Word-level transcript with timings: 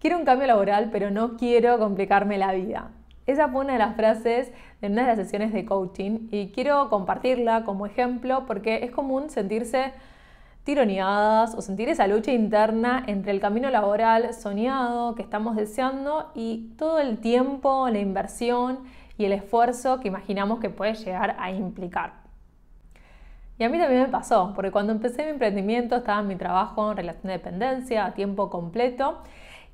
Quiero 0.00 0.16
un 0.16 0.24
cambio 0.24 0.46
laboral, 0.46 0.90
pero 0.92 1.10
no 1.10 1.36
quiero 1.36 1.76
complicarme 1.78 2.38
la 2.38 2.52
vida. 2.52 2.90
Esa 3.26 3.48
fue 3.48 3.62
una 3.62 3.72
de 3.72 3.80
las 3.80 3.96
frases 3.96 4.52
de 4.80 4.86
una 4.86 5.02
de 5.02 5.08
las 5.08 5.18
sesiones 5.18 5.52
de 5.52 5.64
coaching 5.64 6.28
y 6.30 6.52
quiero 6.52 6.88
compartirla 6.88 7.64
como 7.64 7.84
ejemplo 7.84 8.44
porque 8.46 8.84
es 8.84 8.92
común 8.92 9.28
sentirse 9.28 9.92
tironeadas 10.62 11.54
o 11.56 11.62
sentir 11.62 11.88
esa 11.88 12.06
lucha 12.06 12.30
interna 12.30 13.02
entre 13.08 13.32
el 13.32 13.40
camino 13.40 13.70
laboral 13.70 14.32
soñado 14.34 15.16
que 15.16 15.22
estamos 15.22 15.56
deseando 15.56 16.30
y 16.34 16.74
todo 16.78 17.00
el 17.00 17.18
tiempo, 17.18 17.88
la 17.90 17.98
inversión 17.98 18.78
y 19.18 19.24
el 19.24 19.32
esfuerzo 19.32 19.98
que 19.98 20.06
imaginamos 20.08 20.60
que 20.60 20.70
puede 20.70 20.94
llegar 20.94 21.34
a 21.40 21.50
implicar. 21.50 22.12
Y 23.58 23.64
a 23.64 23.68
mí 23.68 23.78
también 23.78 24.02
me 24.02 24.08
pasó, 24.08 24.52
porque 24.54 24.70
cuando 24.70 24.92
empecé 24.92 25.24
mi 25.24 25.30
emprendimiento 25.30 25.96
estaba 25.96 26.20
en 26.20 26.28
mi 26.28 26.36
trabajo 26.36 26.92
en 26.92 26.96
relación 26.96 27.24
de 27.24 27.32
dependencia 27.32 28.06
a 28.06 28.14
tiempo 28.14 28.48
completo 28.48 29.18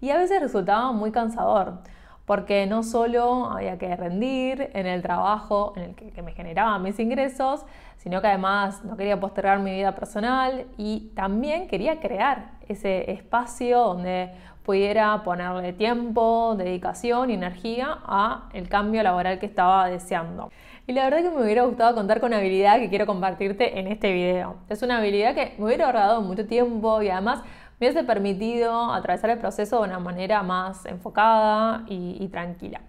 y 0.00 0.10
a 0.10 0.16
veces 0.16 0.40
resultaba 0.40 0.92
muy 0.92 1.10
cansador, 1.10 1.78
porque 2.26 2.66
no 2.66 2.82
solo 2.82 3.50
había 3.50 3.78
que 3.78 3.94
rendir 3.96 4.70
en 4.74 4.86
el 4.86 5.02
trabajo 5.02 5.74
en 5.76 5.82
el 5.82 5.94
que, 5.94 6.22
me 6.22 6.32
generaba 6.32 6.78
mis 6.78 6.98
ingresos, 6.98 7.64
sino 7.98 8.20
que 8.20 8.28
además 8.28 8.84
no 8.84 8.96
quería 8.96 9.20
postergar 9.20 9.58
mi 9.58 9.72
vida 9.72 9.94
personal 9.94 10.66
y 10.76 11.10
también 11.14 11.68
quería 11.68 12.00
crear 12.00 12.52
ese 12.68 13.10
espacio 13.10 13.80
donde 13.80 14.30
pudiera 14.62 15.22
ponerle 15.22 15.74
tiempo, 15.74 16.54
dedicación 16.56 17.30
y 17.30 17.34
energía 17.34 17.98
a 18.06 18.48
el 18.54 18.68
cambio 18.68 19.02
laboral 19.02 19.38
que 19.38 19.46
estaba 19.46 19.88
deseando. 19.88 20.50
Y 20.86 20.92
la 20.92 21.04
verdad 21.04 21.22
que 21.22 21.30
me 21.30 21.42
hubiera 21.42 21.64
gustado 21.64 21.94
contar 21.94 22.20
con 22.20 22.28
una 22.28 22.38
habilidad 22.38 22.78
que 22.78 22.90
quiero 22.90 23.06
compartirte 23.06 23.78
en 23.78 23.86
este 23.86 24.12
video. 24.12 24.56
Es 24.68 24.82
una 24.82 24.98
habilidad 24.98 25.34
que 25.34 25.54
me 25.58 25.66
hubiera 25.66 25.86
ahorrado 25.86 26.20
mucho 26.20 26.46
tiempo 26.46 27.00
y 27.02 27.08
además 27.08 27.42
me 27.80 27.86
hubiese 27.86 28.04
permitido 28.04 28.92
atravesar 28.92 29.30
el 29.30 29.38
proceso 29.38 29.78
de 29.78 29.88
una 29.88 29.98
manera 29.98 30.42
más 30.42 30.86
enfocada 30.86 31.84
y, 31.88 32.28
tranquila. 32.28 32.80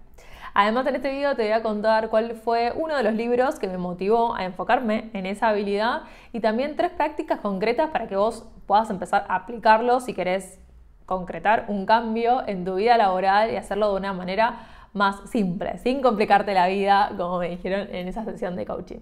Además, 0.53 0.87
en 0.87 0.95
este 0.95 1.11
video 1.11 1.35
te 1.35 1.43
voy 1.43 1.51
a 1.51 1.61
contar 1.61 2.09
cuál 2.09 2.35
fue 2.35 2.71
uno 2.75 2.95
de 2.95 3.03
los 3.03 3.13
libros 3.13 3.59
que 3.59 3.67
me 3.67 3.77
motivó 3.77 4.35
a 4.35 4.45
enfocarme 4.45 5.09
en 5.13 5.25
esa 5.25 5.49
habilidad 5.49 6.03
y 6.31 6.39
también 6.39 6.77
tres 6.77 6.91
prácticas 6.91 7.39
concretas 7.41 7.89
para 7.89 8.07
que 8.07 8.15
vos 8.15 8.45
puedas 8.65 8.89
empezar 8.89 9.25
a 9.27 9.35
aplicarlo 9.35 9.99
si 9.99 10.13
querés 10.13 10.59
concretar 11.05 11.65
un 11.67 11.85
cambio 11.85 12.47
en 12.47 12.63
tu 12.63 12.75
vida 12.75 12.97
laboral 12.97 13.51
y 13.51 13.57
hacerlo 13.57 13.91
de 13.91 13.97
una 13.97 14.13
manera 14.13 14.67
más 14.93 15.29
simple, 15.29 15.77
sin 15.79 16.01
complicarte 16.01 16.53
la 16.53 16.67
vida, 16.67 17.11
como 17.17 17.39
me 17.39 17.49
dijeron 17.49 17.93
en 17.93 18.07
esa 18.07 18.23
sesión 18.23 18.55
de 18.55 18.65
coaching. 18.65 18.99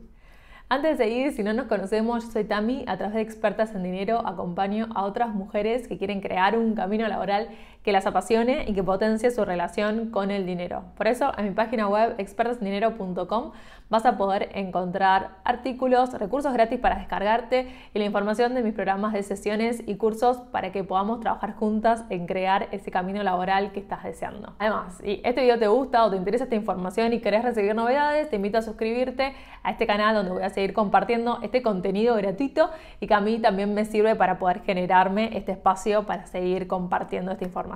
Antes 0.70 0.98
de 0.98 1.04
seguir, 1.04 1.32
si 1.34 1.44
no 1.44 1.54
nos 1.54 1.68
conocemos, 1.68 2.26
yo 2.26 2.32
soy 2.32 2.46
Tami, 2.46 2.84
a 2.88 2.98
través 2.98 3.16
de 3.16 3.22
Expertas 3.22 3.76
en 3.76 3.84
Dinero 3.84 4.26
acompaño 4.26 4.88
a 4.96 5.04
otras 5.04 5.30
mujeres 5.30 5.88
que 5.88 5.98
quieren 5.98 6.20
crear 6.20 6.58
un 6.58 6.74
camino 6.74 7.08
laboral 7.08 7.50
que 7.84 7.92
las 7.92 8.06
apasione 8.06 8.66
y 8.68 8.74
que 8.74 8.84
potencie 8.84 9.30
su 9.30 9.44
relación 9.46 10.10
con 10.10 10.32
el 10.32 10.46
dinero. 10.46 10.84
Por 10.96 11.08
eso, 11.08 11.32
en 11.38 11.46
mi 11.46 11.52
página 11.52 11.88
web 11.88 12.16
expertasendinero.com 12.18 13.52
vas 13.90 14.06
a 14.06 14.18
poder 14.18 14.50
encontrar 14.56 15.32
artículos, 15.44 16.14
recursos 16.14 16.52
gratis 16.54 16.80
para 16.80 16.96
descargarte 16.96 17.68
y 17.94 18.00
la 18.00 18.06
información 18.06 18.56
de 18.56 18.64
mis 18.64 18.74
programas 18.74 19.14
de 19.14 19.22
sesiones 19.22 19.84
y 19.86 19.98
cursos 19.98 20.38
para 20.52 20.72
que 20.72 20.84
podamos 20.84 21.20
trabajar 21.20 21.54
juntas 21.54 22.04
en 22.10 22.26
crear 22.26 22.70
ese 22.72 22.90
camino 22.90 23.22
laboral 23.22 23.72
que 23.72 23.80
estás 23.80 24.04
deseando. 24.04 24.54
Además, 24.58 24.98
si 25.04 25.22
este 25.24 25.42
video 25.42 25.60
te 25.60 25.68
gusta 25.68 26.06
o 26.06 26.10
te 26.10 26.16
interesa 26.16 26.46
esta 26.46 26.56
información 26.56 27.14
y 27.14 27.20
querés 27.20 27.44
recibir 27.44 27.76
novedades, 27.76 28.30
te 28.30 28.38
invito 28.38 28.58
a 28.58 28.62
suscribirte 28.62 29.36
a 29.62 29.72
este 29.72 29.86
canal 29.86 30.16
donde 30.16 30.32
voy 30.32 30.44
a 30.44 30.50
seguir 30.50 30.74
compartiendo 30.74 31.40
este 31.44 31.62
contenido 31.62 32.16
gratuito 32.16 32.70
y 33.00 33.08
que 33.08 33.14
a 33.14 33.22
mí 33.22 33.40
también 33.40 33.74
me 33.74 33.86
sirve 33.86 34.16
para 34.16 34.40
poder 34.40 34.62
generarme 34.62 35.38
este 35.38 35.52
espacio 35.52 36.06
para 36.06 36.26
seguir 36.26 36.68
compartiendo 36.68 37.32
esta 37.32 37.44
información. 37.44 37.73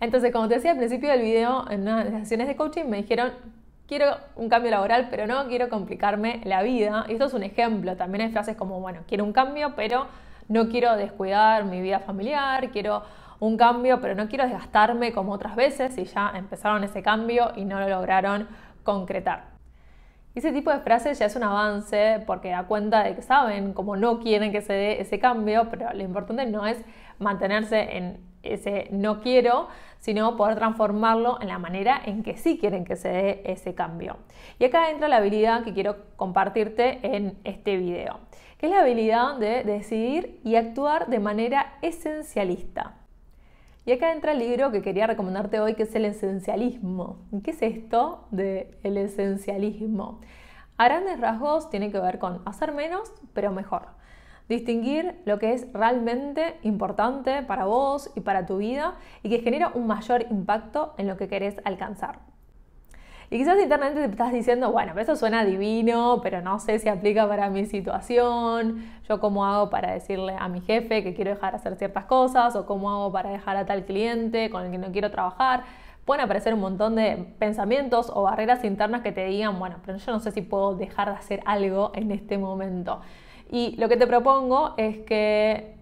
Entonces, 0.00 0.32
como 0.32 0.48
te 0.48 0.56
decía 0.56 0.72
al 0.72 0.76
principio 0.78 1.10
del 1.10 1.22
video, 1.22 1.70
en 1.70 1.82
una 1.82 2.04
de 2.04 2.10
las 2.10 2.20
sesiones 2.20 2.48
de 2.48 2.56
coaching 2.56 2.84
me 2.84 2.98
dijeron, 2.98 3.32
quiero 3.86 4.16
un 4.36 4.48
cambio 4.48 4.70
laboral, 4.70 5.08
pero 5.10 5.26
no 5.26 5.46
quiero 5.48 5.68
complicarme 5.68 6.40
la 6.44 6.62
vida. 6.62 7.06
Y 7.08 7.12
esto 7.12 7.26
es 7.26 7.34
un 7.34 7.42
ejemplo. 7.42 7.96
También 7.96 8.26
hay 8.26 8.32
frases 8.32 8.56
como, 8.56 8.80
bueno, 8.80 9.00
quiero 9.08 9.24
un 9.24 9.32
cambio, 9.32 9.74
pero 9.74 10.06
no 10.48 10.68
quiero 10.68 10.96
descuidar 10.96 11.64
mi 11.64 11.80
vida 11.80 12.00
familiar, 12.00 12.70
quiero 12.70 13.02
un 13.40 13.56
cambio, 13.56 14.00
pero 14.00 14.14
no 14.14 14.28
quiero 14.28 14.44
desgastarme 14.44 15.12
como 15.12 15.32
otras 15.32 15.56
veces 15.56 15.96
y 15.98 16.04
ya 16.04 16.32
empezaron 16.34 16.84
ese 16.84 17.02
cambio 17.02 17.52
y 17.56 17.64
no 17.64 17.80
lo 17.80 17.88
lograron 17.88 18.48
concretar. 18.82 19.56
Ese 20.34 20.52
tipo 20.52 20.70
de 20.70 20.80
frases 20.80 21.18
ya 21.18 21.26
es 21.26 21.36
un 21.36 21.42
avance 21.42 22.22
porque 22.26 22.50
da 22.50 22.64
cuenta 22.64 23.02
de 23.02 23.14
que 23.14 23.22
saben 23.22 23.72
cómo 23.72 23.96
no 23.96 24.20
quieren 24.20 24.52
que 24.52 24.60
se 24.60 24.72
dé 24.74 25.00
ese 25.00 25.18
cambio, 25.18 25.68
pero 25.70 25.92
lo 25.94 26.02
importante 26.02 26.44
no 26.46 26.66
es 26.66 26.78
mantenerse 27.18 27.96
en 27.96 28.20
ese 28.54 28.88
no 28.90 29.20
quiero, 29.20 29.68
sino 29.98 30.36
poder 30.36 30.56
transformarlo 30.56 31.40
en 31.40 31.48
la 31.48 31.58
manera 31.58 32.00
en 32.04 32.22
que 32.22 32.36
sí 32.36 32.58
quieren 32.58 32.84
que 32.84 32.96
se 32.96 33.08
dé 33.08 33.42
ese 33.44 33.74
cambio. 33.74 34.16
Y 34.58 34.64
acá 34.64 34.90
entra 34.90 35.08
la 35.08 35.16
habilidad 35.16 35.64
que 35.64 35.72
quiero 35.72 35.96
compartirte 36.16 37.00
en 37.02 37.38
este 37.44 37.76
video, 37.76 38.20
que 38.58 38.66
es 38.66 38.72
la 38.72 38.80
habilidad 38.80 39.36
de 39.36 39.64
decidir 39.64 40.40
y 40.44 40.56
actuar 40.56 41.08
de 41.08 41.18
manera 41.18 41.74
esencialista. 41.82 42.94
Y 43.84 43.92
acá 43.92 44.12
entra 44.12 44.32
el 44.32 44.40
libro 44.40 44.72
que 44.72 44.82
quería 44.82 45.06
recomendarte 45.06 45.60
hoy, 45.60 45.74
que 45.74 45.84
es 45.84 45.94
el 45.94 46.04
esencialismo. 46.04 47.18
¿Qué 47.44 47.52
es 47.52 47.62
esto 47.62 48.26
del 48.32 48.96
esencialismo? 48.96 50.20
A 50.76 50.86
grandes 50.86 51.20
rasgos 51.20 51.70
tiene 51.70 51.90
que 51.90 52.00
ver 52.00 52.18
con 52.18 52.42
hacer 52.44 52.72
menos, 52.72 53.12
pero 53.32 53.52
mejor 53.52 53.96
distinguir 54.48 55.20
lo 55.24 55.38
que 55.38 55.52
es 55.52 55.72
realmente 55.72 56.56
importante 56.62 57.42
para 57.42 57.64
vos 57.64 58.10
y 58.14 58.20
para 58.20 58.46
tu 58.46 58.58
vida 58.58 58.94
y 59.22 59.28
que 59.28 59.40
genera 59.40 59.72
un 59.74 59.86
mayor 59.86 60.26
impacto 60.30 60.94
en 60.98 61.08
lo 61.08 61.16
que 61.16 61.28
querés 61.28 61.56
alcanzar. 61.64 62.20
Y 63.28 63.38
quizás 63.38 63.60
internamente 63.60 64.06
te 64.06 64.12
estás 64.12 64.32
diciendo, 64.32 64.70
bueno, 64.70 64.96
eso 65.00 65.16
suena 65.16 65.44
divino, 65.44 66.20
pero 66.22 66.42
no 66.42 66.60
sé 66.60 66.78
si 66.78 66.88
aplica 66.88 67.26
para 67.26 67.50
mi 67.50 67.66
situación, 67.66 68.84
yo 69.08 69.18
cómo 69.18 69.44
hago 69.44 69.68
para 69.68 69.90
decirle 69.90 70.36
a 70.38 70.46
mi 70.48 70.60
jefe 70.60 71.02
que 71.02 71.12
quiero 71.12 71.32
dejar 71.32 71.52
de 71.52 71.56
hacer 71.56 71.74
ciertas 71.74 72.04
cosas, 72.04 72.54
o 72.54 72.66
cómo 72.66 72.88
hago 72.88 73.10
para 73.10 73.30
dejar 73.30 73.56
a 73.56 73.66
tal 73.66 73.84
cliente 73.84 74.48
con 74.48 74.64
el 74.64 74.70
que 74.70 74.78
no 74.78 74.92
quiero 74.92 75.10
trabajar. 75.10 75.64
Pueden 76.04 76.24
aparecer 76.24 76.54
un 76.54 76.60
montón 76.60 76.94
de 76.94 77.34
pensamientos 77.40 78.12
o 78.14 78.22
barreras 78.22 78.62
internas 78.62 79.02
que 79.02 79.10
te 79.10 79.24
digan, 79.24 79.58
bueno, 79.58 79.78
pero 79.84 79.98
yo 79.98 80.12
no 80.12 80.20
sé 80.20 80.30
si 80.30 80.40
puedo 80.40 80.76
dejar 80.76 81.08
de 81.08 81.16
hacer 81.16 81.40
algo 81.46 81.90
en 81.96 82.12
este 82.12 82.38
momento. 82.38 83.00
Y 83.50 83.76
lo 83.76 83.88
que 83.88 83.96
te 83.96 84.06
propongo 84.06 84.74
es 84.76 84.98
que 84.98 85.76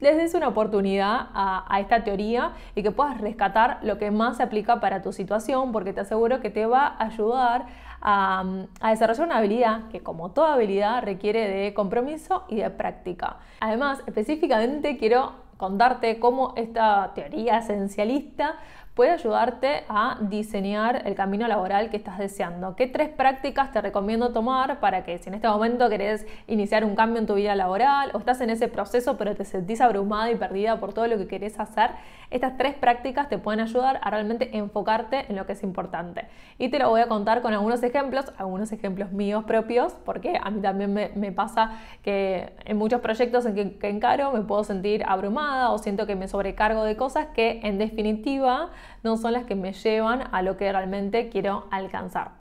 les 0.00 0.16
des 0.16 0.34
una 0.34 0.48
oportunidad 0.48 1.28
a, 1.32 1.80
esta 1.80 2.04
teoría 2.04 2.52
y 2.74 2.82
que 2.82 2.90
puedas 2.90 3.20
rescatar 3.20 3.78
lo 3.82 3.98
que 3.98 4.10
más 4.10 4.36
se 4.36 4.42
aplica 4.42 4.80
para 4.80 5.02
tu 5.02 5.12
situación, 5.12 5.72
porque 5.72 5.92
te 5.92 6.00
aseguro 6.00 6.40
que 6.40 6.50
te 6.50 6.66
va 6.66 6.86
a 6.86 7.06
ayudar 7.06 7.66
a, 8.02 8.44
desarrollar 8.90 9.26
una 9.26 9.38
habilidad 9.38 9.88
que, 9.88 10.00
como 10.00 10.32
toda 10.32 10.54
habilidad, 10.54 11.02
requiere 11.02 11.48
de 11.48 11.74
compromiso 11.74 12.44
y 12.48 12.56
de 12.56 12.70
práctica. 12.70 13.38
Además, 13.60 14.02
específicamente 14.06 14.98
quiero 14.98 15.32
contarte 15.56 16.18
cómo 16.20 16.52
esta 16.56 17.12
teoría 17.14 17.58
esencialista 17.58 18.56
puede 18.96 19.10
ayudarte 19.10 19.84
a 19.90 20.16
diseñar 20.22 21.02
el 21.04 21.14
camino 21.14 21.46
laboral 21.46 21.90
que 21.90 21.98
estás 21.98 22.16
deseando. 22.16 22.74
¿Qué 22.76 22.86
tres 22.86 23.10
prácticas 23.10 23.70
te 23.70 23.82
recomiendo 23.82 24.32
tomar 24.32 24.80
para 24.80 25.04
que 25.04 25.18
si 25.18 25.28
en 25.28 25.34
este 25.34 25.46
momento 25.48 25.90
querés 25.90 26.26
iniciar 26.46 26.82
un 26.82 26.96
cambio 26.96 27.20
en 27.20 27.26
tu 27.26 27.34
vida 27.34 27.54
laboral 27.54 28.10
o 28.14 28.18
estás 28.18 28.40
en 28.40 28.48
ese 28.48 28.68
proceso 28.68 29.18
pero 29.18 29.36
te 29.36 29.44
sentís 29.44 29.82
abrumada 29.82 30.30
y 30.30 30.36
perdida 30.36 30.80
por 30.80 30.94
todo 30.94 31.06
lo 31.08 31.18
que 31.18 31.28
querés 31.28 31.60
hacer? 31.60 31.90
Estas 32.30 32.56
tres 32.56 32.74
prácticas 32.74 33.28
te 33.28 33.36
pueden 33.36 33.60
ayudar 33.60 34.00
a 34.02 34.08
realmente 34.08 34.56
enfocarte 34.56 35.26
en 35.28 35.36
lo 35.36 35.44
que 35.44 35.52
es 35.52 35.62
importante. 35.62 36.24
Y 36.58 36.70
te 36.70 36.78
lo 36.78 36.88
voy 36.88 37.02
a 37.02 37.06
contar 37.06 37.42
con 37.42 37.52
algunos 37.52 37.82
ejemplos, 37.82 38.32
algunos 38.38 38.72
ejemplos 38.72 39.12
míos 39.12 39.44
propios, 39.44 39.92
porque 40.06 40.40
a 40.42 40.50
mí 40.50 40.62
también 40.62 40.94
me, 40.94 41.32
pasa 41.32 41.72
que 42.02 42.54
en 42.64 42.78
muchos 42.78 43.02
proyectos 43.02 43.44
en 43.44 43.78
que, 43.78 43.88
encaro 43.90 44.32
me 44.32 44.40
puedo 44.40 44.64
sentir 44.64 45.04
abrumada 45.06 45.70
o 45.70 45.78
siento 45.78 46.06
que 46.06 46.16
me 46.16 46.28
sobrecargo 46.28 46.82
de 46.82 46.96
cosas 46.96 47.26
que 47.34 47.60
en 47.62 47.76
definitiva 47.76 48.70
no 49.02 49.16
son 49.16 49.32
las 49.32 49.44
que 49.44 49.54
me 49.54 49.72
llevan 49.72 50.24
a 50.32 50.42
lo 50.42 50.56
que 50.56 50.70
realmente 50.70 51.28
quiero 51.28 51.66
alcanzar. 51.70 52.32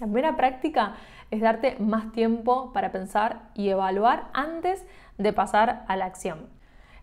La 0.00 0.06
primera 0.06 0.36
práctica 0.36 0.94
es 1.30 1.40
darte 1.40 1.76
más 1.78 2.12
tiempo 2.12 2.72
para 2.72 2.90
pensar 2.90 3.50
y 3.54 3.68
evaluar 3.68 4.28
antes 4.32 4.84
de 5.18 5.32
pasar 5.32 5.84
a 5.88 5.96
la 5.96 6.06
acción. 6.06 6.48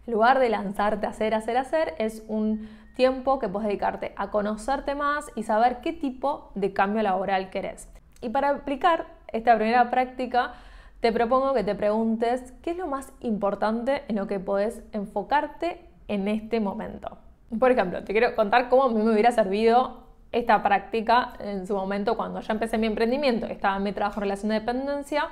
En 0.05 0.13
lugar 0.13 0.39
de 0.39 0.49
lanzarte 0.49 1.05
a 1.05 1.09
hacer, 1.09 1.33
hacer, 1.33 1.57
hacer, 1.57 1.95
es 1.99 2.23
un 2.27 2.67
tiempo 2.95 3.39
que 3.39 3.47
puedes 3.47 3.67
dedicarte 3.67 4.13
a 4.17 4.29
conocerte 4.29 4.95
más 4.95 5.27
y 5.35 5.43
saber 5.43 5.81
qué 5.81 5.93
tipo 5.93 6.51
de 6.55 6.73
cambio 6.73 7.01
laboral 7.01 7.49
querés. 7.49 7.87
Y 8.21 8.29
para 8.29 8.49
aplicar 8.49 9.07
esta 9.27 9.55
primera 9.55 9.89
práctica, 9.89 10.53
te 10.99 11.11
propongo 11.11 11.53
que 11.53 11.63
te 11.63 11.75
preguntes 11.75 12.53
qué 12.61 12.71
es 12.71 12.77
lo 12.77 12.87
más 12.87 13.11
importante 13.21 14.03
en 14.07 14.17
lo 14.17 14.27
que 14.27 14.39
puedes 14.39 14.83
enfocarte 14.91 15.87
en 16.07 16.27
este 16.27 16.59
momento. 16.59 17.17
Por 17.59 17.71
ejemplo, 17.71 18.03
te 18.03 18.13
quiero 18.13 18.35
contar 18.35 18.69
cómo 18.69 18.83
a 18.83 18.89
mí 18.89 19.01
me 19.03 19.11
hubiera 19.11 19.31
servido 19.31 20.03
esta 20.31 20.63
práctica 20.63 21.33
en 21.39 21.67
su 21.67 21.75
momento 21.75 22.15
cuando 22.15 22.39
ya 22.39 22.53
empecé 22.53 22.77
mi 22.77 22.87
emprendimiento, 22.87 23.45
estaba 23.47 23.77
en 23.77 23.83
mi 23.83 23.91
trabajo 23.91 24.19
en 24.19 24.21
relación 24.21 24.49
de 24.49 24.59
dependencia. 24.59 25.27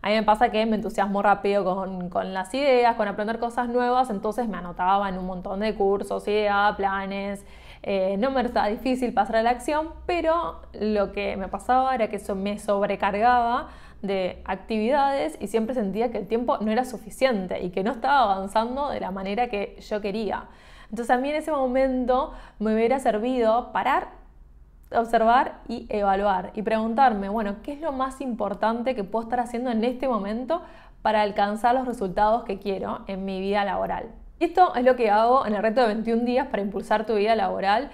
A 0.00 0.08
mí 0.08 0.14
me 0.14 0.22
pasa 0.22 0.50
que 0.50 0.64
me 0.64 0.76
entusiasmo 0.76 1.20
rápido 1.22 1.64
con, 1.64 2.32
las 2.32 2.54
ideas, 2.54 2.94
con 2.94 3.08
aprender 3.08 3.40
cosas 3.40 3.68
nuevas, 3.68 4.10
entonces 4.10 4.48
me 4.48 4.56
anotaba 4.56 5.08
en 5.08 5.18
un 5.18 5.26
montón 5.26 5.60
de 5.60 5.74
cursos, 5.74 6.28
ideas, 6.28 6.76
planes. 6.76 7.44
Eh, 7.82 8.16
no 8.18 8.30
me 8.30 8.40
era 8.42 8.66
difícil 8.66 9.12
pasar 9.12 9.36
a 9.36 9.42
la 9.42 9.50
acción, 9.50 9.90
pero 10.06 10.60
lo 10.72 11.10
que 11.10 11.36
me 11.36 11.48
pasaba 11.48 11.92
era 11.96 12.08
que 12.08 12.16
eso 12.16 12.36
me 12.36 12.60
sobrecargaba 12.60 13.70
de 14.02 14.40
actividades 14.44 15.36
y 15.40 15.48
siempre 15.48 15.74
sentía 15.74 16.12
que 16.12 16.18
el 16.18 16.28
tiempo 16.28 16.58
no 16.58 16.70
era 16.70 16.84
suficiente 16.84 17.60
y 17.60 17.70
que 17.70 17.82
no 17.82 17.90
estaba 17.90 18.22
avanzando 18.22 18.90
de 18.90 19.00
la 19.00 19.10
manera 19.10 19.48
que 19.48 19.76
yo 19.80 20.00
quería. 20.00 20.44
Entonces 20.90 21.10
a 21.10 21.18
mí 21.18 21.30
en 21.30 21.36
ese 21.36 21.50
momento 21.50 22.32
me 22.58 22.74
hubiera 22.74 22.98
servido 22.98 23.72
parar, 23.72 24.08
observar 24.90 25.60
y 25.68 25.86
evaluar 25.90 26.50
y 26.54 26.62
preguntarme, 26.62 27.28
bueno, 27.28 27.56
¿qué 27.62 27.72
es 27.72 27.80
lo 27.80 27.92
más 27.92 28.20
importante 28.20 28.94
que 28.94 29.04
puedo 29.04 29.24
estar 29.24 29.40
haciendo 29.40 29.70
en 29.70 29.84
este 29.84 30.08
momento 30.08 30.62
para 31.02 31.22
alcanzar 31.22 31.74
los 31.74 31.86
resultados 31.86 32.44
que 32.44 32.58
quiero 32.58 33.00
en 33.06 33.24
mi 33.24 33.40
vida 33.40 33.64
laboral? 33.64 34.06
Y 34.40 34.44
esto 34.44 34.74
es 34.74 34.84
lo 34.84 34.96
que 34.96 35.10
hago 35.10 35.46
en 35.46 35.54
el 35.54 35.62
reto 35.62 35.80
de 35.80 35.88
21 35.88 36.24
días 36.24 36.46
para 36.46 36.62
impulsar 36.62 37.06
tu 37.06 37.16
vida 37.16 37.34
laboral 37.36 37.90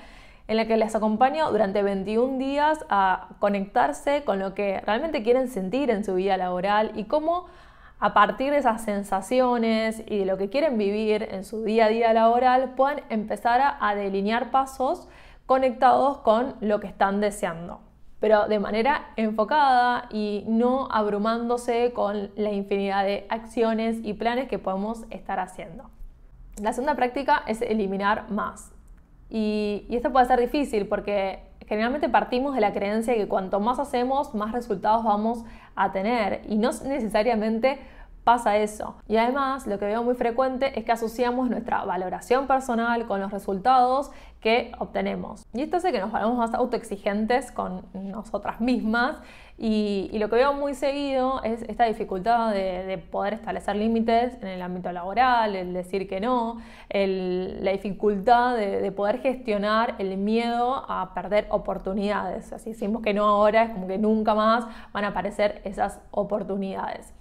en 0.47 0.56
la 0.56 0.67
que 0.67 0.76
les 0.76 0.94
acompaño 0.94 1.50
durante 1.50 1.82
21 1.82 2.38
días 2.38 2.85
a 2.90 3.29
conectarse 3.38 4.25
con 4.25 4.38
lo 4.38 4.55
que 4.55 4.81
realmente 4.81 5.23
quieren 5.23 5.49
sentir 5.49 5.90
en 5.90 6.05
su 6.05 6.14
vida 6.14 6.37
laboral 6.37 6.93
y 6.94 7.05
cómo 7.05 7.47
a 8.04 8.12
partir 8.12 8.52
de 8.52 8.58
esas 8.58 8.82
sensaciones 8.82 10.02
y 10.06 10.18
de 10.18 10.26
lo 10.26 10.36
que 10.36 10.50
quieren 10.50 10.76
vivir 10.76 11.26
en 11.30 11.42
su 11.42 11.64
día 11.64 11.86
a 11.86 11.88
día 11.88 12.12
laboral 12.12 12.74
puedan 12.76 13.00
empezar 13.08 13.76
a, 13.80 13.94
delinear 13.94 14.50
pasos 14.50 15.08
conectados 15.46 16.18
con 16.18 16.54
lo 16.60 16.80
que 16.80 16.86
están 16.86 17.22
deseando 17.22 17.80
pero 18.20 18.46
de 18.46 18.58
manera 18.58 19.06
enfocada 19.16 20.08
y 20.10 20.44
no 20.46 20.86
abrumándose 20.90 21.94
con 21.94 22.30
la 22.36 22.52
infinidad 22.52 23.04
de 23.04 23.26
acciones 23.30 23.96
y 24.02 24.12
planes 24.12 24.48
que 24.48 24.58
podemos 24.58 25.04
estar 25.08 25.40
haciendo. 25.40 25.90
La 26.60 26.72
segunda 26.72 26.94
práctica 26.96 27.42
es 27.46 27.60
eliminar 27.60 28.30
más. 28.30 28.72
Y, 29.28 29.86
esto 29.90 30.10
puede 30.12 30.26
ser 30.26 30.40
difícil 30.40 30.86
porque 30.88 31.40
generalmente 31.66 32.08
partimos 32.08 32.54
de 32.54 32.60
la 32.60 32.72
creencia 32.72 33.14
que 33.14 33.28
cuanto 33.28 33.60
más 33.60 33.78
hacemos, 33.78 34.34
más 34.34 34.52
resultados 34.52 35.04
vamos 35.04 35.44
a 35.74 35.92
tener. 35.92 36.42
Y 36.48 36.56
no 36.56 36.70
necesariamente 36.84 37.78
pasa 38.25 38.56
eso. 38.56 38.97
Y 39.06 39.17
además, 39.17 39.67
lo 39.67 39.79
que 39.79 39.85
veo 39.85 40.03
muy 40.03 40.15
frecuente 40.15 40.79
es 40.79 40.85
que 40.85 40.93
asociamos 40.93 41.50
nuestra 41.50 41.85
valoración 41.85 42.47
personal 42.47 43.06
con 43.06 43.21
los 43.21 43.31
resultados 43.31 44.11
que 44.41 44.73
obtenemos. 44.79 45.47
Y 45.55 45.62
esto 45.62 45.76
hace 45.76 45.93
que 45.93 46.00
nos 46.00 46.11
volvamos 46.11 46.37
más 46.37 46.55
autoexigentes 46.55 47.53
con 47.53 47.87
nosotras 47.94 48.61
mismas 48.61 49.19
y, 49.56 50.11
lo 50.19 50.29
que 50.29 50.37
veo 50.37 50.53
muy 50.53 50.75
seguido 50.75 51.43
es 51.44 51.62
esta 51.62 51.85
dificultad 51.85 52.53
de, 52.53 52.99
poder 53.11 53.35
establecer 53.35 53.76
límites 53.76 54.35
en 54.43 54.49
el 54.49 54.62
ámbito 54.62 54.91
laboral, 54.91 55.55
el 55.55 55.73
decir 55.73 56.09
que 56.09 56.21
no, 56.21 56.61
la 56.91 57.73
dificultad 57.73 58.56
de, 58.56 58.91
poder 58.93 59.21
gestionar 59.21 59.94
el 59.99 60.17
miedo 60.17 60.85
a 60.88 61.15
perder 61.15 61.47
oportunidades. 61.50 62.53
Así 62.53 62.71
decimos 62.71 63.03
que 63.03 63.15
no 63.15 63.25
ahora, 63.25 63.65
es 63.65 63.71
como 63.71 63.87
que 63.87 63.99
nunca 63.99 64.35
más 64.35 64.67
van 64.93 65.05
a 65.05 65.09
aparecer 65.09 65.62
esas 65.65 66.00
oportunidades. 66.11 67.12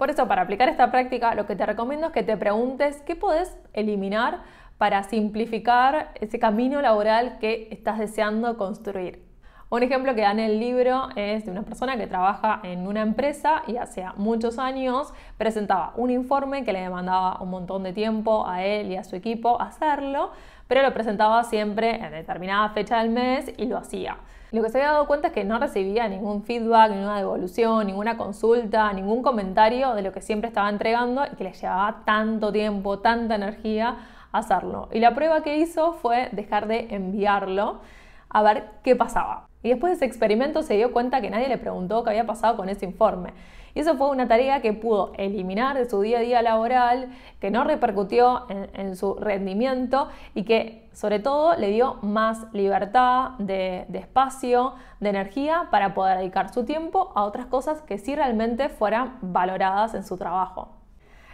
Por 0.00 0.08
eso, 0.08 0.26
para 0.26 0.40
aplicar 0.40 0.70
esta 0.70 0.90
práctica, 0.90 1.34
lo 1.34 1.44
que 1.44 1.56
te 1.56 1.66
recomiendo 1.66 2.06
es 2.06 2.12
que 2.14 2.22
te 2.22 2.34
preguntes 2.38 3.02
qué 3.02 3.16
podés 3.16 3.54
eliminar 3.74 4.40
para 4.78 5.02
simplificar 5.02 6.12
ese 6.18 6.38
camino 6.38 6.80
laboral 6.80 7.36
que 7.38 7.68
estás 7.70 7.98
deseando 7.98 8.56
construir. 8.56 9.22
Un 9.68 9.82
ejemplo 9.82 10.14
que 10.14 10.22
da 10.22 10.30
en 10.30 10.40
el 10.40 10.58
libro 10.58 11.10
es 11.16 11.44
de 11.44 11.50
una 11.50 11.64
persona 11.64 11.98
que 11.98 12.06
trabaja 12.06 12.60
en 12.62 12.86
una 12.86 13.02
empresa 13.02 13.62
y 13.66 13.76
hace 13.76 14.06
muchos 14.16 14.58
años 14.58 15.12
presentaba 15.36 15.92
un 15.96 16.10
informe 16.10 16.64
que 16.64 16.72
le 16.72 16.80
demandaba 16.80 17.38
un 17.42 17.50
montón 17.50 17.82
de 17.82 17.92
tiempo 17.92 18.48
a 18.48 18.64
él 18.64 18.90
y 18.90 18.96
a 18.96 19.04
su 19.04 19.16
equipo 19.16 19.60
hacerlo, 19.60 20.30
pero 20.70 20.82
lo 20.82 20.94
presentaba 20.94 21.42
siempre 21.42 21.96
en 21.96 22.12
determinada 22.12 22.68
fecha 22.68 23.00
del 23.00 23.10
mes 23.10 23.52
y 23.56 23.66
lo 23.66 23.76
hacía. 23.76 24.18
Lo 24.52 24.62
que 24.62 24.68
se 24.68 24.78
había 24.78 24.92
dado 24.92 25.08
cuenta 25.08 25.26
es 25.26 25.34
que 25.34 25.42
no 25.42 25.58
recibía 25.58 26.06
ningún 26.06 26.44
feedback, 26.44 26.92
ninguna 26.92 27.18
devolución, 27.18 27.88
ninguna 27.88 28.16
consulta, 28.16 28.92
ningún 28.92 29.20
comentario 29.20 29.94
de 29.94 30.02
lo 30.02 30.12
que 30.12 30.20
siempre 30.20 30.46
estaba 30.46 30.68
entregando 30.68 31.24
y 31.24 31.34
que 31.34 31.42
le 31.42 31.52
llevaba 31.54 32.02
tanto 32.04 32.52
tiempo, 32.52 33.00
tanta 33.00 33.34
energía 33.34 33.96
hacerlo. 34.30 34.88
Y 34.92 35.00
la 35.00 35.12
prueba 35.12 35.42
que 35.42 35.56
hizo 35.56 35.94
fue 35.94 36.28
dejar 36.30 36.68
de 36.68 36.86
enviarlo 36.94 37.80
a 38.28 38.42
ver 38.44 38.66
qué 38.84 38.94
pasaba. 38.94 39.49
Y 39.62 39.68
después 39.68 39.90
de 39.90 39.96
ese 39.96 40.04
experimento 40.06 40.62
se 40.62 40.74
dio 40.74 40.92
cuenta 40.92 41.20
que 41.20 41.30
nadie 41.30 41.48
le 41.48 41.58
preguntó 41.58 42.02
qué 42.02 42.10
había 42.10 42.26
pasado 42.26 42.56
con 42.56 42.68
ese 42.68 42.86
informe. 42.86 43.32
Y 43.74 43.80
eso 43.80 43.96
fue 43.96 44.10
una 44.10 44.26
tarea 44.26 44.60
que 44.62 44.72
pudo 44.72 45.12
eliminar 45.16 45.76
de 45.76 45.88
su 45.88 46.00
día 46.00 46.18
a 46.18 46.22
día 46.22 46.42
laboral, 46.42 47.08
que 47.40 47.50
no 47.50 47.62
repercutió 47.64 48.46
en, 48.48 48.96
su 48.96 49.14
rendimiento 49.14 50.08
y 50.34 50.42
que 50.42 50.88
sobre 50.92 51.20
todo 51.20 51.56
le 51.56 51.68
dio 51.68 51.94
más 52.02 52.52
libertad 52.52 53.30
de, 53.38 53.84
de, 53.88 53.98
espacio, 54.00 54.74
de 54.98 55.10
energía 55.10 55.68
para 55.70 55.94
poder 55.94 56.18
dedicar 56.18 56.52
su 56.52 56.64
tiempo 56.64 57.12
a 57.14 57.22
otras 57.24 57.46
cosas 57.46 57.80
que 57.82 57.98
sí 57.98 58.16
realmente 58.16 58.68
fueran 58.68 59.18
valoradas 59.20 59.94
en 59.94 60.04
su 60.04 60.16
trabajo. 60.16 60.76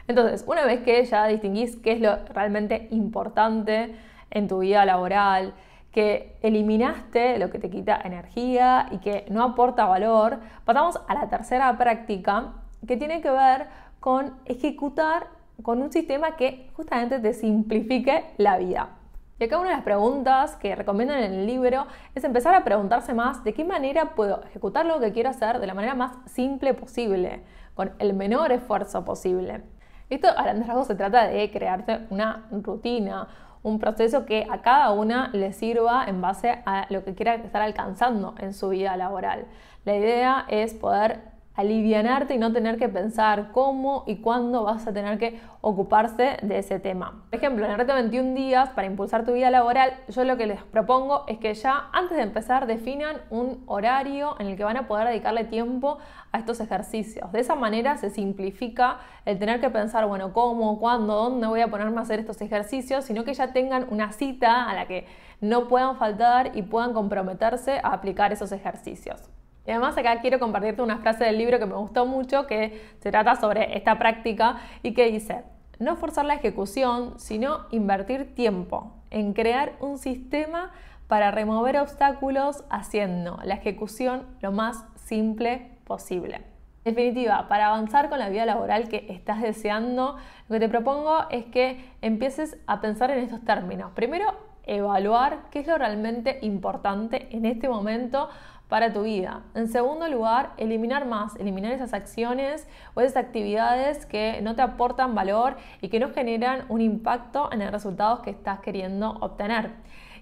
Entonces, 0.08 0.44
una 0.46 0.64
vez 0.64 0.80
que 0.80 1.04
ya 1.04 1.26
distinguís 1.26 1.76
qué 1.76 1.92
es 1.92 2.00
lo 2.00 2.16
realmente 2.26 2.88
importante 2.90 3.96
en 4.30 4.46
tu 4.46 4.58
vida 4.58 4.84
laboral, 4.84 5.54
que 5.96 6.36
eliminaste 6.42 7.38
lo 7.38 7.48
que 7.48 7.58
te 7.58 7.70
quita 7.70 7.98
energía 8.04 8.86
y 8.90 8.98
que 8.98 9.24
no 9.30 9.42
aporta 9.42 9.86
valor, 9.86 10.40
pasamos 10.66 11.00
a 11.08 11.14
la 11.14 11.30
tercera 11.30 11.74
práctica 11.78 12.52
que 12.86 12.98
tiene 12.98 13.22
que 13.22 13.30
ver 13.30 13.68
con 13.98 14.34
ejecutar 14.44 15.28
con 15.62 15.80
un 15.80 15.90
sistema 15.90 16.36
que 16.36 16.68
justamente 16.74 17.18
te 17.18 17.32
simplifique 17.32 18.26
la 18.36 18.58
vida. 18.58 18.90
Y 19.38 19.44
acá 19.44 19.56
una 19.56 19.70
de 19.70 19.76
las 19.76 19.84
preguntas 19.84 20.56
que 20.56 20.74
recomiendan 20.74 21.22
en 21.22 21.32
el 21.32 21.46
libro 21.46 21.86
es 22.14 22.24
empezar 22.24 22.54
a 22.54 22.62
preguntarse 22.62 23.14
más 23.14 23.42
de 23.42 23.54
qué 23.54 23.64
manera 23.64 24.14
puedo 24.14 24.44
ejecutar 24.44 24.84
lo 24.84 25.00
que 25.00 25.12
quiero 25.12 25.30
hacer 25.30 25.60
de 25.60 25.66
la 25.66 25.72
manera 25.72 25.94
más 25.94 26.12
simple 26.26 26.74
posible, 26.74 27.42
con 27.72 27.92
el 28.00 28.12
menor 28.12 28.52
esfuerzo 28.52 29.02
posible. 29.02 29.62
Esto 30.10 30.28
a 30.28 30.42
grandes 30.42 30.68
rasgos 30.68 30.88
se 30.88 30.94
trata 30.94 31.26
de 31.26 31.50
crearte 31.50 32.06
una 32.10 32.48
rutina, 32.50 33.28
un 33.66 33.80
proceso 33.80 34.26
que 34.26 34.46
a 34.48 34.62
cada 34.62 34.92
una 34.92 35.28
le 35.32 35.52
sirva 35.52 36.04
en 36.06 36.20
base 36.20 36.62
a 36.66 36.86
lo 36.88 37.02
que 37.02 37.16
quiera 37.16 37.34
estar 37.34 37.62
alcanzando 37.62 38.36
en 38.38 38.54
su 38.54 38.68
vida 38.68 38.96
laboral. 38.96 39.46
La 39.84 39.96
idea 39.96 40.44
es 40.48 40.72
poder 40.72 41.35
alivianarte 41.56 42.34
y 42.34 42.38
no 42.38 42.52
tener 42.52 42.76
que 42.76 42.88
pensar 42.88 43.50
cómo 43.52 44.04
y 44.06 44.16
cuándo 44.16 44.64
vas 44.64 44.86
a 44.86 44.92
tener 44.92 45.18
que 45.18 45.40
ocuparse 45.62 46.36
de 46.42 46.58
ese 46.58 46.78
tema. 46.78 47.24
Por 47.30 47.38
ejemplo, 47.38 47.64
en 47.64 47.72
el 47.72 47.78
reto 47.78 47.94
21 47.94 48.34
días 48.34 48.68
para 48.70 48.86
impulsar 48.86 49.24
tu 49.24 49.32
vida 49.32 49.50
laboral, 49.50 49.94
yo 50.08 50.24
lo 50.24 50.36
que 50.36 50.46
les 50.46 50.62
propongo 50.62 51.24
es 51.26 51.38
que 51.38 51.54
ya 51.54 51.88
antes 51.92 52.16
de 52.16 52.22
empezar 52.22 52.66
definan 52.66 53.16
un 53.30 53.64
horario 53.66 54.36
en 54.38 54.48
el 54.48 54.56
que 54.56 54.64
van 54.64 54.76
a 54.76 54.86
poder 54.86 55.08
dedicarle 55.08 55.44
tiempo 55.44 55.98
a 56.30 56.38
estos 56.38 56.60
ejercicios. 56.60 57.32
De 57.32 57.40
esa 57.40 57.54
manera 57.54 57.96
se 57.96 58.10
simplifica 58.10 58.98
el 59.24 59.38
tener 59.38 59.60
que 59.60 59.70
pensar, 59.70 60.06
bueno, 60.06 60.32
cómo, 60.32 60.78
cuándo, 60.78 61.14
dónde 61.14 61.46
voy 61.46 61.62
a 61.62 61.68
ponerme 61.68 61.98
a 61.98 62.02
hacer 62.02 62.20
estos 62.20 62.40
ejercicios, 62.42 63.04
sino 63.04 63.24
que 63.24 63.32
ya 63.34 63.52
tengan 63.52 63.86
una 63.90 64.12
cita 64.12 64.68
a 64.68 64.74
la 64.74 64.86
que 64.86 65.06
no 65.40 65.68
puedan 65.68 65.96
faltar 65.96 66.52
y 66.54 66.62
puedan 66.62 66.92
comprometerse 66.92 67.80
a 67.82 67.92
aplicar 67.92 68.32
esos 68.32 68.52
ejercicios. 68.52 69.35
Y 69.66 69.70
además 69.70 69.98
acá 69.98 70.20
quiero 70.20 70.38
compartirte 70.38 70.82
una 70.82 70.98
frase 70.98 71.24
del 71.24 71.38
libro 71.38 71.58
que 71.58 71.66
me 71.66 71.74
gustó 71.74 72.06
mucho, 72.06 72.46
que 72.46 72.80
se 73.00 73.10
trata 73.10 73.36
sobre 73.36 73.76
esta 73.76 73.98
práctica 73.98 74.58
y 74.82 74.94
que 74.94 75.10
dice, 75.10 75.42
no 75.78 75.96
forzar 75.96 76.24
la 76.24 76.34
ejecución, 76.34 77.18
sino 77.18 77.66
invertir 77.70 78.34
tiempo 78.34 78.92
en 79.10 79.32
crear 79.32 79.72
un 79.80 79.98
sistema 79.98 80.70
para 81.08 81.30
remover 81.30 81.78
obstáculos 81.78 82.64
haciendo 82.70 83.38
la 83.44 83.54
ejecución 83.54 84.24
lo 84.40 84.52
más 84.52 84.84
simple 84.96 85.70
posible. 85.84 86.42
En 86.84 86.94
definitiva, 86.94 87.48
para 87.48 87.66
avanzar 87.66 88.08
con 88.08 88.20
la 88.20 88.28
vida 88.28 88.46
laboral 88.46 88.88
que 88.88 89.06
estás 89.08 89.42
deseando, 89.42 90.16
lo 90.48 90.54
que 90.54 90.60
te 90.60 90.68
propongo 90.68 91.28
es 91.30 91.44
que 91.46 91.84
empieces 92.00 92.58
a 92.68 92.80
pensar 92.80 93.10
en 93.10 93.18
estos 93.18 93.44
términos. 93.44 93.90
Primero, 93.94 94.34
evaluar 94.66 95.48
qué 95.50 95.60
es 95.60 95.66
lo 95.66 95.78
realmente 95.78 96.38
importante 96.42 97.28
en 97.36 97.44
este 97.44 97.68
momento 97.68 98.28
para 98.68 98.92
tu 98.92 99.02
vida. 99.02 99.42
En 99.54 99.68
segundo 99.68 100.08
lugar, 100.08 100.52
eliminar 100.56 101.06
más, 101.06 101.36
eliminar 101.36 101.72
esas 101.72 101.94
acciones 101.94 102.66
o 102.94 103.00
esas 103.00 103.16
actividades 103.16 104.06
que 104.06 104.40
no 104.42 104.56
te 104.56 104.62
aportan 104.62 105.14
valor 105.14 105.56
y 105.80 105.88
que 105.88 106.00
no 106.00 106.10
generan 106.12 106.64
un 106.68 106.80
impacto 106.80 107.50
en 107.52 107.62
el 107.62 107.70
resultado 107.70 108.22
que 108.22 108.30
estás 108.30 108.60
queriendo 108.60 109.18
obtener. 109.20 109.70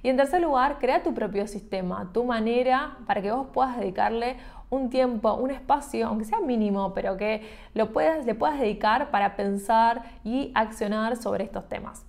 Y 0.03 0.11
en 0.11 0.19
tercer 0.19 0.43
lugar, 0.43 0.79
crea 0.79 1.03
tu 1.03 1.15
propio 1.15 1.47
sistema, 1.49 2.11
tu 2.13 2.25
manera 2.25 2.99
para 3.07 3.23
que 3.23 3.33
vos 3.33 3.47
puedas 3.53 3.79
dedicarle 3.79 4.37
un 4.69 4.91
tiempo, 4.91 5.33
un 5.35 5.51
espacio, 5.51 6.07
aunque 6.07 6.27
sea 6.27 6.41
mínimo, 6.41 6.93
pero 6.93 7.17
que 7.17 7.49
lo 7.73 7.93
puedas, 7.93 8.27
le 8.27 8.35
puedas 8.35 8.59
dedicar 8.59 9.11
para 9.11 9.37
pensar 9.37 10.03
y 10.23 10.53
accionar 10.55 11.17
sobre 11.17 11.45
estos 11.45 11.69
temas. 11.69 12.05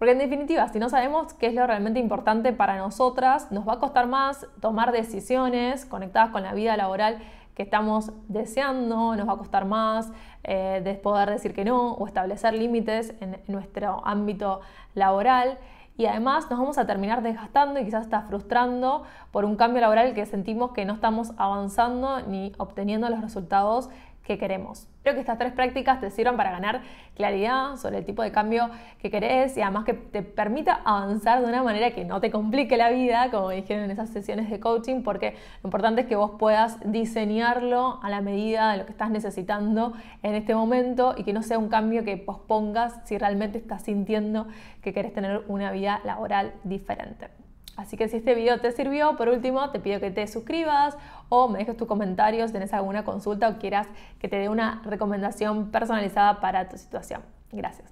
Porque 0.00 0.12
en 0.12 0.18
definitiva, 0.18 0.66
si 0.68 0.78
no 0.78 0.88
sabemos 0.88 1.34
qué 1.34 1.48
es 1.48 1.54
lo 1.54 1.66
realmente 1.66 2.00
importante 2.00 2.54
para 2.54 2.78
nosotras, 2.78 3.52
nos 3.52 3.68
va 3.68 3.74
a 3.74 3.78
costar 3.78 4.06
más 4.06 4.46
tomar 4.58 4.92
decisiones 4.92 5.84
conectadas 5.84 6.30
con 6.30 6.42
la 6.42 6.54
vida 6.54 6.74
laboral 6.78 7.18
que 7.54 7.62
estamos 7.62 8.10
deseando, 8.26 9.14
nos 9.14 9.28
va 9.28 9.34
a 9.34 9.36
costar 9.36 9.66
más 9.66 10.10
eh, 10.42 10.80
de 10.82 10.94
poder 10.94 11.28
decir 11.28 11.52
que 11.52 11.66
no 11.66 11.92
o 11.92 12.06
establecer 12.06 12.54
límites 12.54 13.12
en, 13.20 13.34
en 13.34 13.42
nuestro 13.46 14.00
ámbito 14.06 14.62
laboral. 14.94 15.58
Y 15.98 16.06
además 16.06 16.48
nos 16.48 16.58
vamos 16.58 16.78
a 16.78 16.86
terminar 16.86 17.20
desgastando 17.20 17.78
y 17.78 17.84
quizás 17.84 18.04
hasta 18.04 18.22
frustrando 18.22 19.02
por 19.32 19.44
un 19.44 19.56
cambio 19.56 19.82
laboral 19.82 20.14
que 20.14 20.24
sentimos 20.24 20.72
que 20.72 20.86
no 20.86 20.94
estamos 20.94 21.34
avanzando 21.36 22.22
ni 22.22 22.52
obteniendo 22.56 23.10
los 23.10 23.20
resultados 23.20 23.90
que 24.30 24.38
queremos. 24.38 24.86
Espero 24.98 25.14
que 25.14 25.20
estas 25.22 25.38
tres 25.38 25.52
prácticas 25.52 26.00
te 26.00 26.08
sirvan 26.08 26.36
para 26.36 26.52
ganar 26.52 26.82
claridad 27.16 27.74
sobre 27.78 27.98
el 27.98 28.04
tipo 28.04 28.22
de 28.22 28.30
cambio 28.30 28.70
que 29.00 29.10
querés 29.10 29.56
y 29.56 29.60
además 29.60 29.84
que 29.84 29.92
te 29.94 30.22
permita 30.22 30.82
avanzar 30.84 31.42
de 31.42 31.48
una 31.48 31.64
manera 31.64 31.90
que 31.90 32.04
no 32.04 32.20
te 32.20 32.30
complique 32.30 32.76
la 32.76 32.90
vida, 32.90 33.28
como 33.32 33.50
dijeron 33.50 33.86
en 33.86 33.90
esas 33.90 34.10
sesiones 34.10 34.48
de 34.48 34.60
coaching, 34.60 35.02
porque 35.02 35.34
lo 35.64 35.66
importante 35.66 36.02
es 36.02 36.06
que 36.06 36.14
vos 36.14 36.32
puedas 36.38 36.78
diseñarlo 36.84 37.98
a 38.04 38.08
la 38.08 38.20
medida 38.20 38.70
de 38.70 38.78
lo 38.78 38.84
que 38.84 38.92
estás 38.92 39.10
necesitando 39.10 39.94
en 40.22 40.36
este 40.36 40.54
momento 40.54 41.14
y 41.16 41.24
que 41.24 41.32
no 41.32 41.42
sea 41.42 41.58
un 41.58 41.68
cambio 41.68 42.04
que 42.04 42.16
pospongas 42.16 43.00
si 43.06 43.18
realmente 43.18 43.58
estás 43.58 43.82
sintiendo 43.82 44.46
que 44.80 44.92
querés 44.92 45.12
tener 45.12 45.42
una 45.48 45.72
vida 45.72 46.00
laboral 46.04 46.52
diferente. 46.62 47.49
Así 47.80 47.96
que 47.96 48.08
si 48.08 48.18
este 48.18 48.34
video 48.34 48.60
te 48.60 48.70
sirvió, 48.72 49.16
por 49.16 49.28
último, 49.28 49.70
te 49.70 49.80
pido 49.80 50.00
que 50.00 50.10
te 50.10 50.26
suscribas 50.26 50.96
o 51.30 51.48
me 51.48 51.60
dejes 51.60 51.76
tus 51.76 51.88
comentarios, 51.88 52.50
si 52.50 52.52
tenés 52.52 52.74
alguna 52.74 53.04
consulta 53.04 53.48
o 53.48 53.58
quieras 53.58 53.86
que 54.18 54.28
te 54.28 54.36
dé 54.36 54.50
una 54.50 54.82
recomendación 54.84 55.70
personalizada 55.70 56.40
para 56.40 56.68
tu 56.68 56.76
situación. 56.76 57.22
Gracias. 57.50 57.90